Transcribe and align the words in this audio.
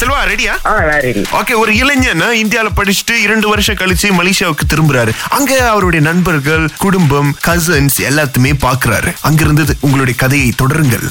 செல்வா 0.00 0.20
ரெடியா 0.32 0.54
ஓகே 1.38 1.54
ஒரு 1.62 1.72
இளைஞன் 1.82 2.22
இந்தியால 2.42 2.68
படிச்சுட்டு 2.78 3.14
இரண்டு 3.24 3.46
வருஷம் 3.52 3.78
கழிச்சு 3.80 4.08
மலேசியாவுக்கு 4.18 4.64
திரும்புறாரு. 4.72 5.12
அங்க 5.36 5.52
அவருடைய 5.72 6.00
நண்பர்கள் 6.08 6.64
குடும்பம் 6.84 7.30
கசின்ஸ் 7.46 7.98
எல்லாத்தையுமே 8.08 8.52
பாக்குறாரு. 8.66 9.10
அங்க 9.28 9.40
இருந்தது 9.46 9.74
உங்களுடைய 9.86 10.16
கதையை 10.22 10.48
தொடருங்கள். 10.62 11.06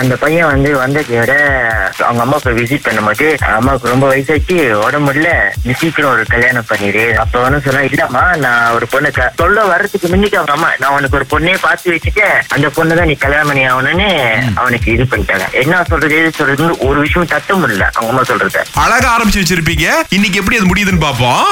அந்த 0.00 0.14
பையன் 0.24 0.50
வந்து 0.52 0.70
வந்ததை 0.82 1.16
விட 1.20 1.34
அவங்க 2.06 2.22
அம்மாவுக்கு 2.24 2.56
விசிட் 2.60 2.86
பண்ணும்போது 2.86 3.28
அம்மாவுக்கு 3.58 3.92
ரொம்ப 3.94 4.06
வயசாச்சு 4.12 4.58
உடம்புல 4.86 5.30
சீக்கிரம் 5.80 6.12
ஒரு 6.14 6.24
கல்யாணம் 6.34 6.68
பண்ணிடு. 6.70 7.04
அப்ப 7.24 7.42
வந்து 7.46 7.60
சொன்னா 7.66 7.82
இல்லம்மா 7.90 8.24
நான் 8.44 8.72
ஒரு 8.78 8.88
பொண்ணு 8.94 9.12
சொல்ல 9.42 9.64
வர்றதுக்கு 9.72 10.12
முன்னிக்கு 10.14 10.40
அவங்க 10.40 10.54
அம்மா 10.58 10.70
நான் 10.82 10.96
உனக்கு 10.98 11.18
ஒரு 11.20 11.28
பொண்ணே 11.34 11.56
பார்த்து 11.66 11.94
வச்சுட்டேன். 11.94 12.36
அந்த 12.56 12.68
பொண்ணு 12.78 12.98
தான் 13.00 13.10
நீ 13.12 13.16
கல்யாணம் 13.26 13.50
பண்ணி 13.52 13.64
ஆகணும்னு 13.72 14.10
அவனுக்கு 14.60 14.88
இது 14.96 15.06
பண்ணிட்டாங்க. 15.12 15.48
என்ன 15.62 15.82
சொல்றது 15.92 16.16
எது 16.20 16.32
சொல்றதுன்னு 16.38 16.78
ஒரு 16.88 16.98
விஷயம் 17.06 17.32
தட்ட 17.34 17.54
முடியல. 17.62 17.86
அவங்க 17.96 18.10
அம்மா 18.12 18.24
சொல்றத 18.30 18.62
அழகா 18.84 19.08
ஆரம்பிச்சு 19.14 19.42
வச்சிருப்பீங்க. 19.42 19.86
இன்னைக்கு 20.16 20.40
எப்படி 20.40 20.58
அது 20.60 20.68
முடியுதுன்னு 20.70 21.04
பாப்போம். 21.06 21.44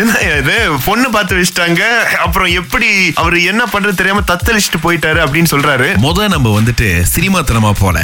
என்ன 0.00 0.14
இது 0.40 0.56
பொண்ணு 0.86 1.08
பார்த்து 1.16 1.40
வச்சுட்டாங்க. 1.40 1.82
அப்புறம் 2.26 2.50
எப்படி 2.60 2.90
அவர் 3.22 3.36
என்ன 3.52 3.62
பண்றது 3.72 4.00
தெரியாம 4.00 4.24
தத்தளிச்சுட்டு 4.32 4.82
போயிட்டாரு 4.86 5.20
அப்படின்னு 5.24 5.52
சொல்றாரு. 5.54 5.88
முத 6.06 6.28
நம்ம 6.34 6.54
வந்துட்டு 6.60 6.88
சினிமா 7.14 7.40
தனமா 7.50 7.72
போல 7.82 7.96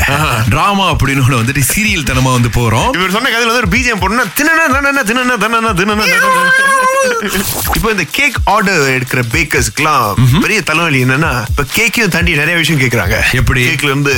டிராமா 0.53 0.87
அப்படின்னு 0.93 1.41
வந்துட்டு 1.41 1.65
சீரியல் 1.73 2.09
தனமா 2.13 2.33
வந்து 2.39 2.53
போறோம். 2.59 2.89
இவர் 2.99 3.17
சொன்ன 3.17 3.31
கதையில 3.35 3.51
வந்து 3.53 3.63
ஒரு 3.65 3.73
பிஜிஎம் 3.77 4.03
போடணும் 4.05 4.33
தின்னா 4.39 4.53
தின்னா 4.75 5.05
தின்னா 5.11 5.37
தின்னா 5.45 5.75
தின்னா 5.81 6.07
இப்போ 7.77 7.89
இந்த 7.95 8.05
கேக் 8.19 8.37
ஆர்டர் 8.55 8.83
எடுக்கிற 8.97 9.21
பேக்கர்ஸ்க்குலாம் 9.35 10.41
பெரிய 10.45 10.61
தலைவலி 10.71 11.01
என்னன்னா 11.05 11.33
இப்ப 11.51 11.65
கேக்கையும் 11.77 12.15
தாண்டி 12.15 12.41
நிறைய 12.43 12.57
விஷயம் 12.63 12.83
கேக்குறாங்க. 12.83 13.17
எப்படி? 13.41 13.63
கேக்ல 13.69 13.93
இருந்து 13.93 14.15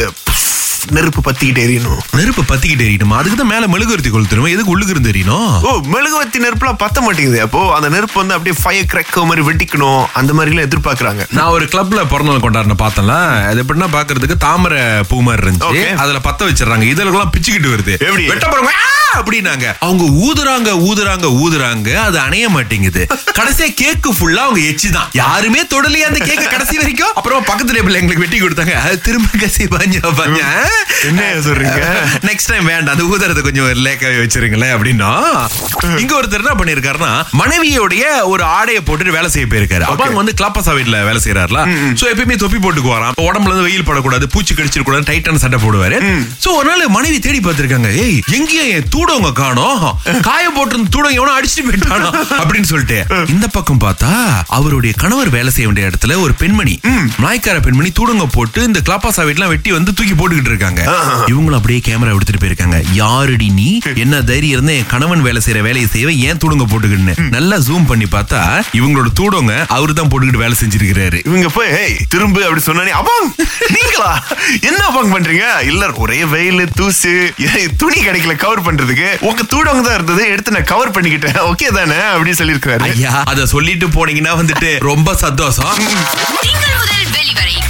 நெருப்பு 0.91 1.31
பத்திக்கிட்டு 1.31 1.63
எரியணும் 1.67 1.99
நெருப்பு 2.13 2.43
பத்திக்கிட்டு 2.43 2.85
எறியணுமா? 2.89 3.17
அதுக்கு 3.17 3.37
தான் 3.37 3.47
மேல 3.47 3.67
மெழுகுவர்த்தி 3.67 4.11
கொளுத்தணுமா? 4.11 4.51
எதுக்கு 4.51 4.71
உள்ளுக்கு 4.71 4.95
இருந்து 4.95 5.11
எறியணும்? 5.11 5.63
ஓ 5.63 5.81
மெழுகுவத்தி 5.81 6.39
நெருப்புலாம் 6.39 6.81
பத்த 6.85 7.01
மாட்டேங்குது. 7.01 7.41
அப்போ 7.41 7.75
அந்த 7.75 7.89
நெருப்பு 7.89 8.19
வந்து 8.19 8.35
அப்படியே 8.35 8.63
ஃபயர் 8.63 8.85
கிரக்க 8.85 9.25
மாதிரி 9.25 9.47
வெட்டிக்கணும். 9.47 10.07
அந்த 10.13 10.33
மாதிரி 10.33 10.57
எல்லாம் 10.57 10.71
எதிர்பார்க்கறாங்க. 10.71 11.27
நான் 11.31 11.47
ஒரு 11.47 11.65
கிளப்ல 11.65 12.07
பிறந்தநாள் 12.07 12.41
கொண்டாடின 12.41 12.77
பார்த்தேன்ல. 12.79 13.47
அது 13.47 13.63
எப்படின்னா 13.63 13.89
பாக்குறதுக்கு 13.93 14.37
தாமரை 14.37 14.83
பூ 15.09 15.23
மாதிரி 15.23 15.47
இருந்துச்சு. 15.47 15.65
Okay. 15.67 15.97
அதுல 15.97 16.19
பத்த 16.25 16.41
வச்சிடறாங்க. 16.41 16.83
இதெல்லாம் 16.83 17.33
பிச்சுக்கிட்டு 17.37 17.73
வருது. 17.75 17.93
எப்படி? 17.99 18.27
வெட்ட 18.27 18.47
போறவங்க 18.47 18.75
"ஆ!" 18.77 19.21
அப்படின்னாங்க. 19.21 19.77
அவங்க 19.81 20.05
ஊதுறாங்க 20.27 20.71
ஊதுறாங்க 20.89 21.27
ஊதுறாங்க. 21.43 21.95
அது 21.95 22.19
அணைய 22.19 22.49
மாட்டேங்குது. 22.49 23.07
கடைசியா 23.39 23.75
கேக்கு 23.83 24.11
ஃபுல்லா 24.19 24.45
அவங்க 24.47 24.61
எச்சி 24.61 24.91
தான் 24.91 25.09
யாருமே 25.13 25.63
தொடலையே 25.63 26.07
அந்த 26.07 26.25
கேக்க 26.25 26.47
கடைசி 26.47 26.77
வரைக்கும். 26.77 27.15
அப்புறம் 27.15 27.45
பக்கத்து 27.47 27.73
டேபிள் 27.73 28.01
எங்களுக்கு 28.01 28.19
வெட்டி 28.19 28.41
கொடுத்தாங்க. 28.41 29.01
திரும்ப 29.01 29.29
கசி 29.39 29.65
பஞ்சா 29.71 30.15
பஞ்சா. 30.17 30.47
என்ன 31.09 31.23
சொல்றீங்க? 31.47 31.81
நெக்ஸ்ட் 32.29 32.51
டைம் 32.53 32.69
வேண்டாம் 32.73 33.03
ஊதுறத 33.15 33.41
கொஞ்சம் 33.47 33.69
லேக்காவே 33.87 34.19
வச்சிருங்களேன் 34.23 34.75
அப்படின்னா 34.77 35.11
இங்க 36.03 36.13
ஒருத்தர் 36.19 36.43
என்ன 36.45 36.55
பண்ணிருக்காருன்னா 36.61 37.11
மனைவியோடைய 37.41 38.05
ஒரு 38.33 38.43
ஆடையை 38.57 38.81
போட்டுட்டு 38.87 39.17
வேலை 39.17 39.29
செய்ய 39.35 39.47
போயிருக்காரு. 39.53 39.85
அப்ப 39.91 40.09
வந்து 40.21 40.35
கிளாப்பசா 40.41 40.73
வீட்ல 40.79 41.03
வேலை 41.09 41.21
செய்யறாருல 41.25 41.61
சோ 42.01 42.05
எப்பயுமே 42.13 42.37
தொப்பி 42.43 42.59
போட்டுக்கு 42.65 42.91
வரான் 42.95 43.15
உடம்புல 43.27 43.53
இருந்து 43.53 43.67
வெயில் 43.69 43.87
படக்கூடாது 43.89 44.27
பூச்சி 44.35 44.53
கடிச்சிட 44.55 44.85
கூடாது 44.89 45.09
டைட்டான 45.11 45.43
சட்டை 45.45 45.61
போடுவாரு. 45.65 45.99
சோ 46.45 46.49
ஒரு 46.59 46.67
நாள் 46.71 46.95
மனைவி 46.97 47.19
தேடி 47.27 47.41
பார்த்திருக்காங்க. 47.47 47.91
ஏய் 48.05 48.21
எங்கேயும் 48.39 48.73
என் 48.77 48.89
தூடவங்க 48.95 49.33
காணோம்? 49.43 49.85
காய 50.29 50.45
போட்டிருந்த 50.57 50.93
தூடவங்க 50.97 51.21
எவனோ 51.21 51.37
அடிச்சுட்டு 51.39 51.67
போயிட்டானோ? 51.69 52.11
அப்படின்னு 52.41 52.71
சொல்லிட்டு 52.73 52.99
இந்த 53.35 53.47
பக்கம் 53.57 53.83
பார்த்தா 53.87 54.11
அவருடைய 54.59 54.93
கணவர் 55.03 55.35
வேலை 55.37 55.53
செய்ய 55.57 55.69
வேண்டிய 55.69 55.91
இடத்துல 55.91 56.19
ஒரு 56.25 56.35
பெண்மணி. 56.43 56.77
நாய்க்கார 57.27 57.59
பெண்மணி 57.69 57.93
தூடங்க 58.01 58.27
போட்டு 58.37 58.61
இந்த 58.71 58.81
கிளாப்பாசா 58.89 59.25
வீட்லாம் 59.31 59.53
வெட்டி 59.55 59.71
வந்து 59.79 59.95
தூக்கி 59.99 60.15
போட்டுக்கிட்டு 60.21 60.53
இருக்காங்க 60.53 60.66
இவங்களும் 60.71 61.55
அப்படியே 61.55 61.81
கேமரா 61.81 62.13
எடுத்துட்டு 62.15 62.41
போயிருக்காங்க. 62.43 62.79
யாருடி 62.95 63.53
நீ? 63.53 63.69
என்ன 63.97 64.23
தைரியம் 64.23 64.53
இருந்தா 64.53 64.73
என் 64.73 64.87
கணவன் 64.87 65.23
வேலை 65.23 65.43
செய்யற 65.45 65.61
வேலையை 65.61 65.89
செய்வ 65.93 66.11
ஏன் 66.21 66.37
தூடுங்க 66.37 66.65
போட்டுக்கிட்டு 66.65 66.95
நல்லா 67.31 67.57
ஜூம் 67.59 67.87
பண்ணி 67.87 68.05
பார்த்தா 68.07 68.41
இவங்களோட 68.73 69.09
தூடங்க 69.15 69.53
அவரு 69.69 69.93
தான் 69.93 70.09
போட்டுக்கிட்டு 70.09 70.37
வேலை 70.37 70.57
செஞ்சிருக்கிறாரு. 70.61 71.19
இவங்க 71.27 71.49
போய் 71.49 71.71
"ஏய், 71.79 71.97
திரும்ப 72.09 72.45
அப்படி 72.45 72.63
சொன்னானே 72.63 72.93
அப்பாங் 72.93 73.29
நீங்களா? 73.71 74.11
என்ன 74.61 74.81
அப்பாங் 74.89 75.15
பண்றீங்க? 75.15 75.47
இல்ல 75.63 75.85
ஒரே 75.97 76.25
வெயில் 76.25 76.73
தூசு 76.75 77.13
துணி 77.77 78.01
கிடைக்கல 78.01 78.37
கவர் 78.37 78.63
பண்றதுக்கு. 78.63 79.09
உங்க 79.21 79.43
தூடவங்க 79.53 79.83
தான் 79.83 79.95
இருந்தது 79.95 80.29
எடுத்து 80.29 80.51
நான் 80.51 80.65
கவர் 80.65 80.91
பண்ணிக்கிட்டேன். 80.91 81.39
ஓகே 81.47 81.69
தானே? 81.71 82.01
அப்படின்னு 82.13 82.41
சொல்லியிருக்காரு 82.41 82.89
ஐயா 82.91 83.15
அத 83.25 83.47
சொல்லிட்டு 83.47 83.87
போனீங்கன்னா 83.89 84.35
வந்துட்டு 84.37 84.71
ரொம்ப 84.83 85.15
சந்தோஷம். 85.17 85.75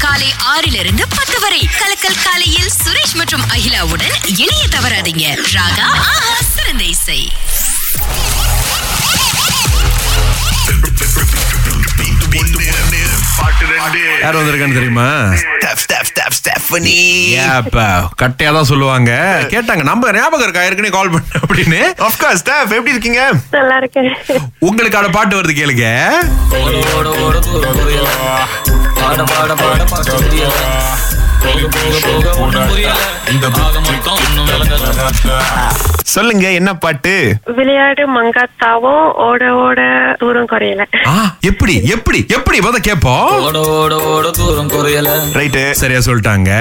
காலை 0.03 0.29
ஆறிலிருந்து 0.53 1.05
பத்து 1.17 1.39
வரை. 1.41 1.61
கலக்கல் 1.81 2.23
காலையில் 2.25 2.71
சுரேஷ் 2.81 3.17
மற்றும் 3.21 3.45
அகிலாவுடன் 3.55 4.17
இணைய 4.43 4.65
தவறாதீங்க. 4.77 5.27
ராகா 5.57 5.87
ஆஹா 6.03 6.37
சிறந்த 6.55 6.84
இசை. 6.95 7.21
யார் 14.23 14.37
வந்திருக்கான்னு 14.37 14.77
தெரியுமா? 14.79 15.06
ஸ்டெப் 15.43 15.81
ஸ்டெப் 15.83 16.09
ஸ்டெப் 16.11 16.37
ஸ்டெஃபனி 16.39 16.95
ஏப்பா 17.43 17.87
கட்டையா 18.23 18.51
தான் 18.56 18.69
சொல்லுவாங்க. 18.71 19.11
கேட்டாங்க 19.53 19.83
நம்ம 19.91 20.12
ஞாபகம் 20.19 20.45
இருக்கா? 20.47 20.65
ஏற்கனவே 20.69 20.93
கால் 20.97 21.12
பண்ண 21.15 21.43
அப்படின்னு. 21.43 21.81
ஆஃப் 22.06 22.19
கோர்ஸ் 22.23 22.43
ஸ்டெஃப் 22.45 22.75
எப்படி 22.79 22.95
இருக்கீங்க? 22.97 23.23
நல்லா 23.56 23.77
இருக்கேன். 23.83 24.11
உங்களுக்கான 24.69 25.12
பாட்டு 25.19 25.41
வருது 25.41 25.56
கேளுங்க. 25.61 25.87
பாட 29.16 29.34
பாட 29.34 29.54
பாட 29.54 29.84
பாட 29.84 30.16
புரியல 30.16 30.53
சொல்லுங்க 36.04 36.50
என்ன 36.50 36.75
பாட்டு? 36.75 37.12
விளையாடு 37.55 38.09
மங்காத்தாவும் 38.09 39.12
ஓட 39.16 39.55
ஓட 39.55 39.81
தூரம் 40.19 40.47
குறையல. 40.47 40.84
ஆ, 41.06 41.37
எப்படி 41.41 41.75
எப்படி 41.84 42.25
எப்படி? 42.28 42.59
முத 42.60 42.78
கேப்போம் 42.81 43.32
ஓட 43.41 43.60
ஓட 43.60 44.03
ஓட 44.05 44.31
தூரம் 44.31 44.71
குறையல. 44.71 45.10
ரைட்டு 45.34 45.71
சரியா 45.71 45.99
சொல்லிட்டாங்க. 45.99 46.53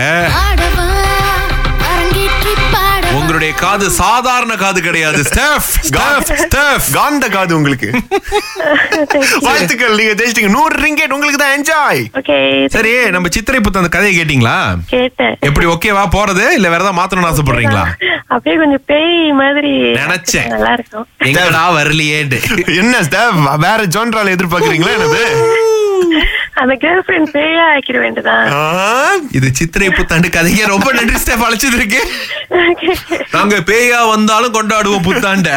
காது 3.65 3.87
சாதாரண 3.99 4.53
காது 4.55 4.79
கிடையாது. 4.81 5.21
ஸ்டெஃப் 5.23 5.69
ஸ்டெஃப் 5.87 6.29
ஸ்டெஃப் 6.43 6.87
காந்த 6.93 7.25
காது 7.29 7.53
உங்களுக்கு. 7.57 7.89
வாழ்த்துக்கள். 9.47 9.95
நீங்க 9.99 10.13
ஜெயிச்சிட்டீங்க. 10.13 10.51
நூறு 10.57 10.75
ரிங்கெட் 10.83 11.13
உங்களுக்கு 11.15 11.39
தான். 11.41 11.55
என்ஜாய் 11.57 12.01
ஓகே 12.19 12.37
சரி 12.75 12.93
நம்ம 13.09 13.29
சித்திரை 13.35 13.61
புத்தன் 13.61 13.83
அந்த 13.83 13.93
கதையை 13.95 14.13
கேட்டீங்களா? 14.17 14.57
கேட்டேன். 14.87 15.35
எப்படி 15.41 15.65
ஓகேவா 15.67 16.03
போறது? 16.17 16.45
இல்ல 16.57 16.69
வேற 16.69 16.83
ஏதாவது 16.83 16.99
மாத்தணும்னு 16.99 17.31
ஆசைப்படுறீங்களா? 17.31 17.85
அப்படியே 18.33 18.55
கொஞ்சம் 18.57 18.85
பேய் 18.85 19.11
மாதிரி 19.33 19.71
நினைச்சேன். 19.99 20.47
நல்லா 20.47 20.71
இருக்கும். 20.73 21.05
எங்கடா 21.29 21.63
வரலையேண்டு 21.77 22.39
என்ன 22.75 22.95
ஸ்டெஃப் 23.07 23.37
வேற 23.67 23.79
ஜோன்ரால 23.95 24.35
எதிர்பார்க்கறீங்களா 24.35 24.95
என்னது? 24.97 25.23
அந்த 26.61 26.73
கேர்ள் 26.75 27.03
ஃபிரெண்ட் 27.05 27.31
பேயா 27.33 27.63
ஆக்கிட 27.71 27.97
வேண்டியதான்? 27.99 28.45
இது 29.31 29.47
சித்திரை 29.53 29.89
புத்தாண்டு 29.89 30.29
கதைக்கு 30.29 30.65
ரொம்ப 30.65 30.91
நன்றி 30.93 31.17
ஸ்டெஃப் 31.23 31.45
அழைச்சது 31.47 31.77
இருக்கு 31.79 32.01
நாங்க 33.31 33.55
பேயா 33.71 33.99
வந்தாலும் 34.09 34.53
கொண்டாடுவோம் 34.53 35.05
புத்தாண்ட. 35.09 35.51